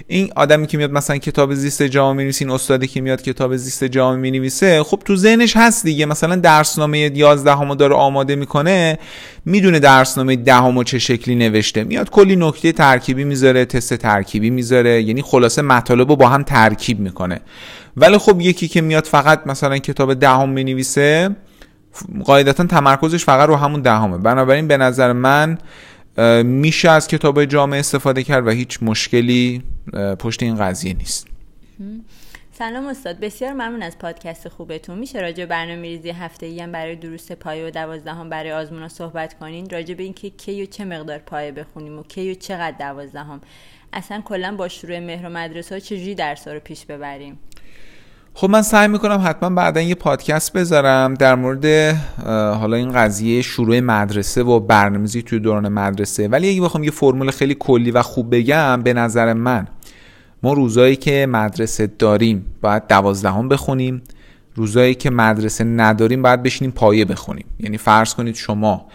این 0.07 0.29
آدمی 0.35 0.67
که 0.67 0.77
میاد 0.77 0.91
مثلا 0.91 1.17
کتاب 1.17 1.53
زیست 1.53 1.83
جامع 1.83 2.17
می‌نویسه 2.17 2.45
این 2.45 2.53
استادی 2.53 2.87
که 2.87 3.01
میاد 3.01 3.21
کتاب 3.21 3.55
زیست 3.55 3.83
جامع 3.83 4.17
می‌نویسه 4.17 4.83
خب 4.83 5.01
تو 5.05 5.15
ذهنش 5.15 5.57
هست 5.57 5.83
دیگه. 5.83 6.05
مثلا 6.05 6.35
درسنامه 6.35 6.99
11 6.99 7.55
همو 7.55 7.75
داره 7.75 7.95
آماده 7.95 8.35
می‌کنه 8.35 8.99
می‌دونه 9.45 9.79
درسنامه 9.79 10.35
دهمو 10.35 10.83
چه 10.83 10.99
شکلی 10.99 11.35
نوشته. 11.35 11.83
میاد 11.83 12.09
کلی 12.09 12.35
نکته 12.35 12.71
ترکیبی 12.71 13.23
می‌ذاره 13.23 13.65
تست 13.65 13.93
ترکیبی 13.93 14.49
می‌ذاره. 14.49 15.03
یعنی 15.03 15.21
خلاصه 15.21 15.61
مطالب 15.61 16.09
رو 16.09 16.15
با 16.15 16.27
هم 16.27 16.43
ترکیب 16.43 16.99
می‌کنه. 16.99 17.28
ولی 17.97 18.17
خب 18.17 18.41
یکی 18.41 18.67
که 18.67 18.81
میاد 18.81 19.05
فقط 19.05 19.47
مثلا 19.47 19.77
کتاب 19.77 20.13
دهم 20.13 20.49
می‌نویسه 20.49 21.35
قاعدتا 22.25 22.65
تمرکزش 22.65 23.25
فقط 23.25 23.49
رو 23.49 23.55
همون 23.55 23.81
دهمه. 23.81 24.17
بنابراین 24.17 24.67
به 24.67 24.77
نظر 24.77 25.13
من 25.13 25.57
میشه 26.43 26.89
از 26.89 27.07
کتاب 27.07 27.45
جامعه 27.45 27.79
استفاده 27.79 28.23
کرد 28.23 28.47
و 28.47 28.49
هیچ 28.49 28.79
مشکلی 28.81 29.63
پشت 30.19 30.43
این 30.43 30.55
قضیه 30.55 30.93
نیست. 30.93 31.27
سلام 32.51 32.85
استاد. 32.85 33.19
بسیار 33.19 33.53
ممنون 33.53 33.83
از 33.83 33.97
پادکست 33.97 34.49
خوبتون. 34.49 34.97
میشه 34.97 35.19
راجع 35.19 35.45
برنامه 35.45 35.81
ریزی 35.81 36.09
هفته 36.09 36.45
ای 36.45 36.59
هم 36.59 36.71
برای 36.71 36.95
دروس 36.95 37.31
پایه 37.31 37.67
و 37.67 37.69
دوازدهم 37.69 38.29
برای 38.29 38.51
آزمون 38.51 38.87
صحبت 38.87 39.39
کنین؟ 39.39 39.69
راجع 39.69 39.93
به 39.93 40.03
اینکه 40.03 40.29
کی 40.29 40.63
و 40.63 40.65
چه 40.65 40.85
مقدار 40.85 41.17
پایه 41.17 41.51
بخونیم 41.51 41.99
و 41.99 42.03
کی 42.03 42.31
و 42.31 42.33
چقدر 42.33 42.77
دوازدهم؟ 42.79 43.41
اصلا 43.93 44.21
کلا 44.25 44.55
با 44.55 44.67
شروع 44.67 44.99
مهر 44.99 45.25
و 45.25 45.29
مدرسه 45.29 45.75
ها 45.75 45.79
چجوری 45.79 46.15
درس 46.15 46.47
رو 46.47 46.59
پیش 46.59 46.85
ببریم؟ 46.85 47.39
خب 48.33 48.49
من 48.49 48.61
سعی 48.61 48.87
می‌کنم 48.87 49.21
حتما 49.25 49.49
بعدا 49.49 49.81
یه 49.81 49.95
پادکست 49.95 50.53
بذارم 50.53 51.13
در 51.13 51.35
مورد 51.35 51.95
حالا 52.55 52.77
این 52.77 52.91
قضیه 52.91 53.41
شروع 53.41 53.79
مدرسه 53.79 54.43
و 54.43 54.59
برنامه‌ریزی 54.59 55.21
توی 55.21 55.39
دوران 55.39 55.67
مدرسه. 55.67 56.27
ولی 56.27 56.49
اگه 56.49 56.61
بخوام 56.61 56.83
یه 56.83 56.91
فرمول 56.91 57.31
خیلی 57.31 57.55
کلی 57.59 57.91
و 57.91 58.01
خوب 58.01 58.35
بگم 58.35 58.81
به 58.83 58.93
نظر 58.93 59.33
من 59.33 59.67
ما 60.43 60.53
روزایی 60.53 60.95
که 60.95 61.25
مدرسه 61.29 61.87
داریم 61.87 62.45
باید 62.61 62.87
دوازدهم 62.87 63.49
بخونیم 63.49 64.01
روزایی 64.55 64.95
که 64.95 65.09
مدرسه 65.09 65.63
نداریم 65.63 66.21
باید 66.21 66.43
بشینیم 66.43 66.71
پایه 66.71 67.05
بخونیم. 67.05 67.45
یعنی 67.59 67.77
فرض 67.77 68.13
کنید 68.13 68.35
شما 68.35 68.85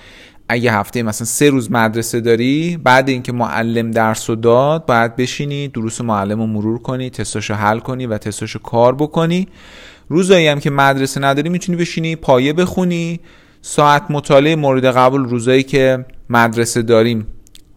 اگه 0.49 0.73
هفته 0.73 1.03
مثلا 1.03 1.27
سه 1.27 1.51
روز 1.51 1.73
مدرسه 1.73 2.21
داری 2.21 2.79
بعد 2.85 3.09
اینکه 3.09 3.33
معلم 3.33 3.91
درس 3.91 4.31
رو 4.31 4.37
داد 4.37 4.87
باید 4.87 5.17
بشینی 5.17 5.69
دروس 5.69 6.01
معلم 6.01 6.41
رو 6.41 6.47
مرور 6.47 6.79
کنی 6.79 7.11
تستاشو 7.11 7.55
حل 7.55 7.79
کنی 7.79 8.07
و 8.07 8.19
تستاشو 8.19 8.59
کار 8.59 8.95
بکنی. 8.95 9.49
روزایی 10.09 10.47
هم 10.47 10.61
که 10.61 10.71
مدرسه 10.71 11.21
نداری 11.21 11.49
می‌تونی 11.49 11.79
بشینی 11.79 12.17
پایه 12.17 12.53
بخونی. 12.53 13.21
ساعت 13.63 14.03
مطالعه 14.11 14.57
مورد 14.57 14.85
قبول 14.85 15.25
روزایی 15.25 15.63
که 15.63 16.05
مدرسه 16.31 16.83
داریم. 16.83 17.27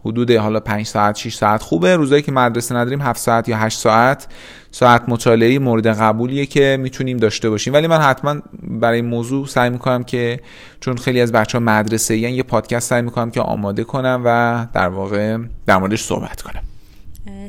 حدود 0.08 0.30
حالا 0.30 0.60
5 0.60 0.86
ساعت 0.86 1.16
6 1.16 1.34
ساعت. 1.34 1.62
خوبه. 1.62 1.96
روزایی 1.96 2.22
که 2.22 2.32
مدرسه 2.32 2.74
نداریم 2.74 3.02
7 3.02 3.20
ساعت 3.20 3.48
یا 3.48 3.56
8 3.56 3.78
ساعت. 3.78 4.26
ساعت 4.70 5.02
مطالعه 5.08 5.58
مورد 5.58 5.86
قبولیه 5.86 6.46
که 6.46 6.76
می‌تونیم 6.80 7.16
داشته 7.16 7.50
باشیم. 7.50 7.72
ولی 7.72 7.86
من 7.86 7.98
حتما 7.98 8.36
برای 8.62 8.96
این 8.96 9.10
موضوع 9.10 9.46
سعی 9.46 9.70
می‌کنم 9.70 10.04
که 10.04 10.40
چون 10.80 10.96
خیلی 10.96 11.20
از 11.20 11.32
بچه 11.32 11.58
ها 11.58 11.64
مدرسه 11.64 12.16
یه 12.16 12.42
پادکست 12.42 12.88
سعی 12.88 13.02
می‌کنم 13.02 13.30
که 13.30 13.40
آماده 13.40 13.84
کنم 13.84 14.22
و 14.24 14.66
در 14.74 14.88
واقع 14.88 15.38
در 15.66 15.76
موردش 15.78 16.02
صحبت 16.02 16.42
کنم. 16.42 16.62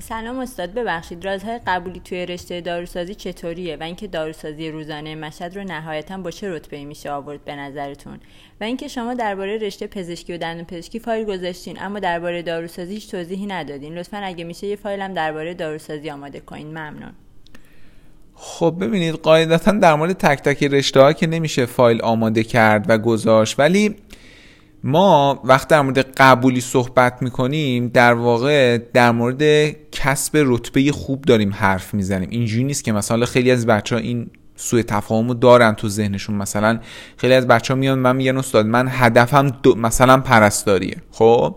سلام 0.01 0.39
استاد 0.39 0.74
ببخشید. 0.74 1.25
رازهای 1.25 1.59
قبولی 1.67 2.00
توی 2.00 2.25
رشته 2.25 2.62
داروسازی 2.62 3.15
چطوریه؟ 3.15 3.77
و 3.77 3.83
اینکه 3.83 4.07
داروسازی 4.07 4.71
روزانه 4.71 5.15
مشهد 5.15 5.57
رو 5.57 5.63
نهایتا 5.63 6.17
با 6.17 6.31
چه 6.31 6.50
رتبه 6.50 6.86
میشه 6.86 7.12
آورد 7.12 7.45
به 7.45 7.55
نظرتون؟ 7.55 8.19
و 8.62 8.63
اینکه 8.63 8.88
شما 8.88 9.13
درباره 9.13 9.57
رشته 9.57 9.88
پزشکی 9.88 10.33
و 10.33 10.38
دندون 10.38 10.65
پزشکی 10.65 11.00
فایل 11.00 11.25
گذاشتین 11.25 11.81
اما 11.81 12.00
درباره 12.00 12.41
داروسازی 12.41 12.93
هیچ 12.93 13.12
توضیحی 13.12 13.45
ندادین. 13.45 13.98
لطفا 13.98 14.17
اگه 14.17 14.43
میشه 14.43 14.67
یه 14.67 14.75
فایل 14.75 15.01
هم 15.01 15.13
درباره 15.13 15.53
داروسازی 15.53 16.09
آماده 16.09 16.39
کنین. 16.39 16.67
ممنون. 16.67 17.12
خب 18.41 18.75
ببینید 18.79 19.15
قاعدتا 19.15 19.71
در 19.71 19.95
مورد 19.95 20.13
تک 20.13 20.41
تک 20.41 20.63
رشته 20.63 21.01
ها 21.01 21.13
که 21.13 21.27
نمیشه 21.27 21.65
فایل 21.65 22.01
آماده 22.01 22.43
کرد 22.43 22.86
و 22.89 22.98
گذاشت 22.98 23.59
ولی 23.59 23.95
ما 24.83 25.41
وقت 25.43 25.67
در 25.67 25.81
مورد 25.81 26.00
قبولی 26.00 26.62
صحبت 26.62 27.21
می‌کنیم 27.21 27.88
در 27.88 28.13
واقع 28.13 28.77
در 28.77 29.12
مورد 29.12 29.71
کسب 29.91 30.31
رتبه 30.45 30.91
خوب 30.91 31.21
داریم 31.21 31.53
حرف 31.53 31.93
می‌زنیم. 31.93 32.29
اینجوری 32.31 32.63
نیست 32.63 32.83
که 32.83 32.91
مثلا 32.91 33.25
خیلی 33.25 33.51
از 33.51 33.65
بچه 33.65 33.95
ها 33.95 34.01
این 34.01 34.29
سوء 34.55 34.81
تفاهمو 34.81 35.33
دارن 35.33 35.74
تو 35.74 35.89
ذهنشون. 35.89 36.36
مثلا 36.36 36.79
خیلی 37.17 37.33
از 37.33 37.48
بچه 37.48 37.74
ها 37.74 37.79
میان 37.79 38.00
من 38.00 38.15
میگن 38.15 38.38
استاد 38.38 38.65
من 38.65 38.88
هدفم 38.91 39.51
مثلا 39.77 40.17
پرستاریه. 40.17 40.98
خب؟ 41.12 41.55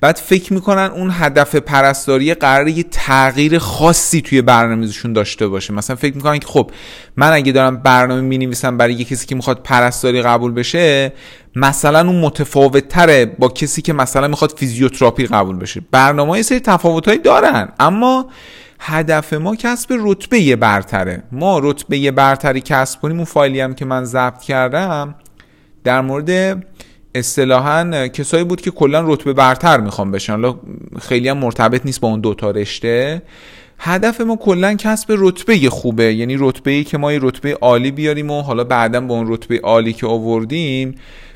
بعد 0.00 0.16
فکر 0.16 0.52
می‌کنن 0.52 0.90
اون 0.94 1.10
هدف 1.12 1.54
پرستاری 1.54 2.34
قراره 2.34 2.72
یه 2.72 2.82
تغییر 2.82 3.58
خاصی 3.58 4.20
توی 4.20 4.42
برنامه‌ریزیشون 4.42 5.12
داشته 5.12 5.48
باشه. 5.48 5.74
مثلا 5.74 5.96
فکر 5.96 6.16
می‌کنن 6.16 6.38
که 6.38 6.46
خب 6.46 6.70
من 7.16 7.32
اگه 7.32 7.52
دارم 7.52 7.76
برنامه 7.76 8.20
می‌نویسم 8.20 8.76
برای 8.76 8.94
یه 8.94 9.04
کسی 9.04 9.26
که 9.26 9.34
می‌خواد 9.34 9.62
پرستاری 9.62 10.22
قبول 10.22 10.52
بشه 10.52 11.12
مثلا 11.56 12.00
اون 12.08 12.20
متفاوت 12.20 12.88
تره 12.88 13.26
با 13.38 13.48
کسی 13.48 13.82
که 13.82 13.92
مثلا 13.92 14.28
می‌خواد 14.28 14.52
فیزیوتراپی 14.56 15.26
قبول 15.26 15.56
بشه. 15.56 15.82
برنامه 15.90 16.36
یه 16.36 16.42
سری 16.42 16.60
تفاوتهایی 16.60 17.18
دارن 17.18 17.68
اما 17.80 18.26
هدف 18.80 19.32
ما 19.32 19.56
کسب 19.56 19.94
رتبه 20.00 20.56
برتره. 20.56 21.22
ما 21.32 21.58
رتبه 21.58 22.10
برتری 22.10 22.60
کسب 22.60 23.00
کنیم 23.00 23.16
اون 23.16 23.24
فایلی 23.24 23.60
هم 23.60 23.74
که 23.74 23.84
من 23.84 24.04
ضبط 24.04 24.42
کردم 24.42 25.14
در 25.84 26.00
مورد 26.00 26.62
اصطلاحا 27.18 28.08
کسایی 28.08 28.44
بود 28.44 28.60
که 28.60 28.70
کلا 28.70 29.00
رتبه 29.06 29.32
برتر 29.32 29.80
می‌خوام 29.80 30.10
بشن. 30.10 30.54
خیلی 31.00 31.28
هم 31.28 31.38
مرتبط 31.38 31.80
نیست 31.84 32.00
با 32.00 32.08
اون 32.08 32.20
دوتا 32.20 32.50
رشته. 32.50 33.22
هدف 33.78 34.20
ما 34.20 34.36
کلا 34.36 34.74
کسب 34.74 35.14
رتبه 35.18 35.70
خوبه. 35.70 36.14
یعنی 36.14 36.36
رتبه 36.38 36.70
ای 36.70 36.84
که 36.84 36.98
ما 36.98 37.12
یه 37.12 37.18
رتبه 37.22 37.54
عالی 37.54 37.90
بیاریم 37.90 38.30
و 38.30 38.42
حالا 38.42 38.64
بعدا 38.64 39.00
با 39.00 39.14
اون 39.14 39.32
رتبه 39.32 39.60
عالی 39.62 39.92
که 39.92 40.06
آوردیم 40.06 40.94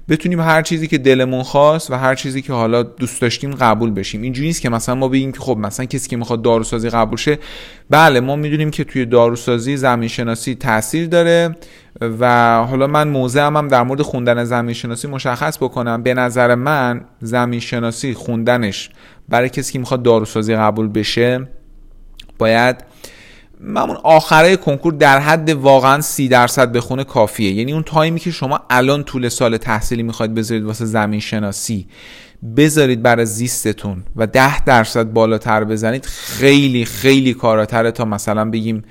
بتونیم 0.08 0.40
هر 0.40 0.62
چیزی 0.62 0.86
که 0.86 0.98
دلمون 0.98 1.42
خواست 1.42 1.90
و 1.90 1.94
هر 1.94 2.14
چیزی 2.14 2.42
که 2.42 2.52
حالا 2.52 2.82
دوست 2.82 3.20
داشتیم 3.20 3.54
قبول 3.54 3.90
بشیم. 3.90 4.22
اینجوری 4.22 4.46
نیست 4.46 4.62
که 4.62 4.68
مثلا 4.68 4.94
ما 4.94 5.08
بگیم 5.08 5.32
که 5.32 5.40
خب 5.40 5.56
مثلا 5.56 5.86
کسی 5.86 6.08
که 6.08 6.16
می‌خواد 6.16 6.42
داروسازی 6.42 6.90
قبول 6.90 7.18
شه 7.18 7.38
بله 7.90 8.20
ما 8.20 8.36
می‌دونیم 8.36 8.70
که 8.70 8.84
توی 8.84 9.06
داروسازی 9.06 9.76
زمین 9.76 10.08
شناسی 10.08 10.54
تاثیر 10.54 11.06
داره. 11.06 11.56
و 12.00 12.56
حالا 12.64 12.86
من 12.86 13.08
موضع 13.08 13.46
هم, 13.46 13.68
در 13.68 13.82
مورد 13.82 14.02
خوندن 14.02 14.44
زمین 14.44 14.74
شناسی 14.74 15.08
مشخص 15.08 15.58
بکنم. 15.58 16.02
به 16.02 16.14
نظر 16.14 16.54
من 16.54 17.00
زمین 17.20 17.60
شناسی 17.60 18.14
خوندنش 18.14 18.90
برای 19.28 19.48
کسی 19.48 19.72
که 19.72 19.78
می‌خواد 19.78 20.02
داروسازی 20.02 20.56
قبول 20.56 20.88
بشه 20.88 21.48
باید 22.38 22.76
همون 23.76 23.96
آخره 24.02 24.56
کنکور 24.56 24.92
در 24.92 25.18
حد 25.18 25.50
واقعا 25.50 26.00
سی 26.00 26.28
درصد 26.28 26.72
بخونه 26.72 27.04
کافیه. 27.04 27.52
یعنی 27.52 27.72
اون 27.72 27.82
تایمی 27.82 28.20
که 28.20 28.30
شما 28.30 28.60
الان 28.70 29.04
طول 29.04 29.28
سال 29.28 29.56
تحصیلی 29.56 30.02
می‌خواید 30.02 30.34
بذارید 30.34 30.64
واسه 30.64 30.84
زمین 30.84 31.20
شناسی 31.20 31.86
بذارید 32.56 33.02
برای 33.02 33.26
زیستتون 33.26 34.02
و 34.16 34.26
ده 34.26 34.64
درصد 34.64 35.12
بالاتر 35.12 35.64
بزنید 35.64 36.06
خیلی 36.06 36.84
خیلی 36.84 37.34
کاراتره 37.34 37.90
تا 37.90 38.04
مثلا 38.04 38.50
بگیم 38.50 38.84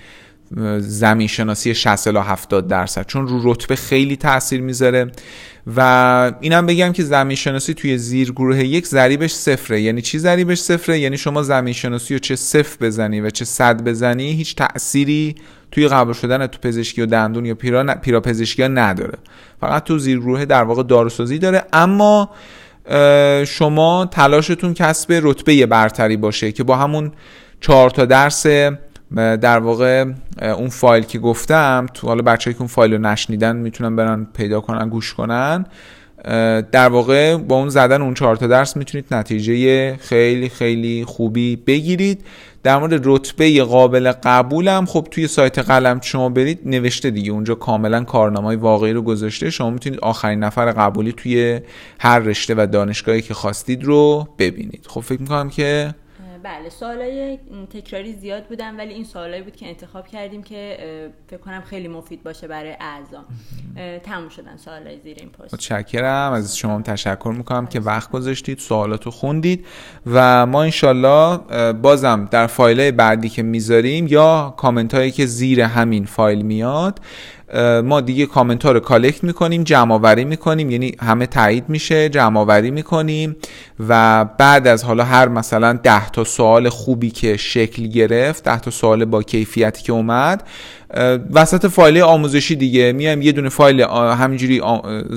زمین 0.80 1.28
شناسی 1.28 1.76
60 1.76 2.08
الی 2.08 2.20
70 2.20 2.68
درصد. 2.68 3.06
چون 3.06 3.28
رو 3.28 3.54
رتبه 3.54 3.76
خیلی 3.76 4.16
تاثیر 4.16 4.62
می‌ذاره. 4.62 5.12
و 5.76 6.32
اینم 6.40 6.66
بگم 6.66 6.92
که 6.92 7.04
زمین 7.04 7.36
شناسی 7.36 7.74
توی 7.74 7.98
زیر 7.98 8.32
گروه 8.32 8.64
یک 8.64 8.88
ضریبش 8.88 9.32
صفره. 9.32 9.82
یعنی 9.82 10.02
چی 10.02 10.20
ضریبش 10.20 10.60
صفره؟ 10.60 11.00
یعنی 11.00 11.18
شما 11.18 11.44
زمین 11.44 11.74
شناسی 11.74 12.14
رو 12.14 12.20
چه 12.20 12.36
صفر 12.36 12.78
بزنی 12.82 13.22
و 13.22 13.30
چه 13.30 13.46
صد 13.46 13.84
بزنی 13.84 14.32
هیچ 14.32 14.56
تأثیری 14.56 15.36
توی 15.72 15.88
قبول 15.88 16.14
شدن 16.14 16.48
تو 16.48 16.60
پزشکی 16.62 17.02
و 17.02 17.06
دندون 17.06 17.46
یا 17.46 17.56
پیرا, 17.56 17.96
پیرا 17.96 18.22
پزشکی 18.22 18.62
ها 18.62 18.68
نداره. 18.68 19.18
فقط 19.62 19.84
تو 19.84 19.98
زیر 19.98 20.20
گروه 20.20 20.46
در 20.46 20.64
واقع 20.64 20.84
داروسازی 20.84 21.38
داره. 21.38 21.64
اما 21.74 22.30
شما 23.48 24.10
تلاشتون 24.12 24.74
کسب 24.74 25.20
رتبه 25.24 25.66
برتری 25.66 26.18
باشه 26.18 26.52
که 26.52 26.64
با 26.64 26.76
همون 26.76 27.12
چهار 27.62 27.90
تا 27.90 28.06
درس 28.06 28.46
در 29.16 29.60
واقع 29.60 30.06
اون 30.42 30.70
فایل 30.70 31.04
که 31.04 31.20
گفتم 31.20 31.86
تو 31.94 32.08
حالا 32.08 32.22
بچه‌ای 32.22 32.54
که 32.54 32.60
اون 32.60 32.68
فایل 32.68 32.94
رو 32.94 32.98
نشنیدن 32.98 33.56
می‌تونن 33.56 33.96
برن 33.96 34.28
پیدا 34.34 34.62
کنن 34.62 34.90
گوش 34.90 35.14
کنن. 35.14 35.66
در 36.72 36.90
واقع 36.90 37.38
با 37.38 37.56
اون 37.56 37.70
زدن 37.70 38.02
اون 38.02 38.14
چهار 38.14 38.36
تا 38.36 38.48
درس 38.48 38.78
می‌تونید 38.78 39.14
نتیجه 39.14 39.96
خیلی 39.96 40.50
خیلی 40.50 41.06
خوبی 41.06 41.56
بگیرید. 41.56 42.26
در 42.64 42.78
مورد 42.78 43.02
رتبه 43.04 43.64
قابل 43.64 44.12
قبولم 44.24 44.86
خب 44.86 45.08
توی 45.12 45.28
سایت 45.28 45.60
قلم 45.60 46.00
شما 46.02 46.30
برید 46.30 46.60
نوشته 46.66 47.10
دیگه. 47.10 47.32
اونجا 47.32 47.56
کاملا 47.56 48.04
کارنامه 48.04 48.56
واقعی 48.56 48.94
رو 48.94 49.02
گذاشته. 49.02 49.50
شما 49.50 49.70
می‌تونید 49.70 50.00
آخرین 50.00 50.40
نفر 50.40 50.72
قبولی 50.72 51.12
توی 51.12 51.60
هر 52.00 52.20
رشته 52.20 52.56
و 52.58 52.68
دانشگاهی 52.72 53.22
که 53.22 53.34
خواستید 53.34 53.84
رو 53.84 54.28
ببینید. 54.40 54.86
خب 54.88 55.02
فکر 55.02 55.22
می‌کنم 55.22 55.50
که 55.50 55.94
بله 56.44 56.70
سوالای 56.70 57.40
تکراری 57.70 58.14
زیاد 58.14 58.48
بودن 58.48 58.76
ولی 58.76 58.94
این 58.94 59.04
سوالایی 59.04 59.42
بود 59.42 59.56
که 59.56 59.68
انتخاب 59.68 60.08
کردیم 60.08 60.44
که 60.44 60.78
فکر 61.28 61.40
کنم 61.40 61.62
خیلی 61.62 61.88
مفید 61.88 62.24
باشه 62.24 62.48
برای 62.48 62.76
اعضا. 62.80 63.26
تموم 64.04 64.30
شدن 64.30 64.58
سوالای 64.58 65.00
زیر 65.00 65.18
این 65.20 65.30
پست. 65.30 65.54
متشکرم. 65.54 66.32
از 66.32 66.58
شما 66.58 66.82
تشکر 66.82 67.34
می‌کنم 67.38 67.68
که 67.68 67.80
وقت 67.80 68.12
گذاشتید 68.12 68.60
سوالاتو 68.60 69.12
خوندید 69.12 69.66
و 70.06 70.46
ما 70.46 70.64
انشالله 70.64 71.38
بازم 71.72 72.28
در 72.32 72.48
فایل 72.48 72.92
بعدی 72.92 73.30
که 73.30 73.44
می‌ذاریم 73.44 74.08
یا 74.08 74.54
کامنت 74.58 74.94
هایی 74.94 75.12
که 75.12 75.26
زیر 75.26 75.62
همین 75.62 76.06
فایل 76.06 76.42
میاد 76.42 77.00
ما 77.84 78.02
دیگه 78.02 78.26
کامنت 78.26 78.66
ها 78.66 78.72
رو 78.72 78.80
کالکت 78.80 79.24
می‌کنیم 79.24 79.64
جمع 79.64 79.94
آوری 79.94 80.26
می‌کنیم 80.26 80.72
یعنی 80.72 80.96
همه 81.02 81.26
تایید 81.26 81.64
میشه 81.68 82.10
جمع 82.10 82.40
آوری 82.40 82.72
می‌کنیم 82.72 83.36
و 83.90 84.26
بعد 84.26 84.68
از 84.68 84.84
حالا 84.84 85.04
هر 85.04 85.28
مثلا 85.28 85.74
ده 85.74 86.10
تا 86.10 86.24
سوال 86.24 86.70
خوبی 86.70 87.10
که 87.10 87.38
شکل 87.38 87.88
گرفت 87.88 88.44
ده 88.44 88.60
تا 88.60 88.72
سوال 88.72 89.06
با 89.06 89.24
کیفیتی 89.24 89.84
که 89.84 89.94
اومد 89.94 90.44
وسط 91.34 91.68
فایل 91.68 92.02
آموزشی 92.02 92.56
دیگه 92.56 92.92
میایم 92.92 93.22
یه 93.22 93.32
دونه 93.32 93.50
فایل 93.50 93.82
همینجوری 93.92 94.62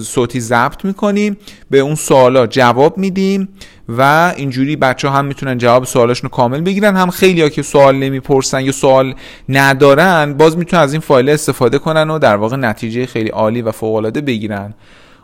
صوتی 0.04 0.40
ضبط 0.40 0.84
می‌کنیم 0.84 1.36
به 1.70 1.78
اون 1.78 1.94
سوالا 1.94 2.46
جواب 2.46 2.98
میدیم 2.98 3.48
و 3.88 4.32
اینجوری 4.36 4.76
بچه 4.76 5.10
هم 5.10 5.24
می‌تونن 5.24 5.58
جواب 5.58 5.84
سوالاشون 5.84 6.30
رو 6.30 6.36
کامل 6.36 6.60
بگیرن. 6.60 6.96
هم 6.96 7.10
خیلی 7.10 7.42
ها 7.42 7.48
که 7.48 7.62
سوال 7.62 7.96
نمی‌پرسن 7.96 8.60
یا 8.60 8.72
سوال 8.72 9.14
ندارن 9.48 10.34
باز 10.34 10.58
می‌تونن 10.58 10.82
از 10.82 10.92
این 10.92 11.00
فایل 11.00 11.28
استفاده 11.28 11.78
کنن 11.78 12.10
و 12.10 12.18
در 12.22 12.36
واقع 12.36 12.56
نتیجه 12.56 13.06
خیلی 13.06 13.28
عالی 13.28 13.62
و 13.62 13.72
فوق 13.72 13.94
العاده 13.94 14.20
بگیرن. 14.20 14.74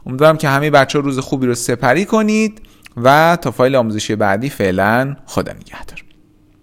امیدوارم 0.07 0.37
که 0.37 0.49
همه 0.49 0.71
بچه 0.71 0.99
ها 0.99 1.05
روز 1.05 1.19
خوبی 1.19 1.47
رو 1.47 1.55
سپری 1.55 2.05
کنید 2.05 2.61
و 2.97 3.39
تا 3.43 3.51
فایل 3.51 3.77
آموزشی 3.77 4.17
بعدی 4.17 4.49
فعلا 4.49 5.17
خدا 5.27 5.53
نگهدار. 5.53 6.08